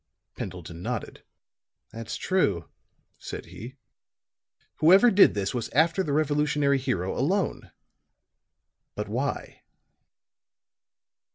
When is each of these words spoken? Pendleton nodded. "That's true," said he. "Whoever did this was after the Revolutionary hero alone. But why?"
Pendleton 0.35 0.81
nodded. 0.81 1.21
"That's 1.91 2.15
true," 2.15 2.67
said 3.19 3.45
he. 3.45 3.75
"Whoever 4.77 5.11
did 5.11 5.35
this 5.35 5.53
was 5.53 5.69
after 5.73 6.01
the 6.01 6.11
Revolutionary 6.11 6.79
hero 6.79 7.15
alone. 7.15 7.69
But 8.95 9.07
why?" 9.07 9.61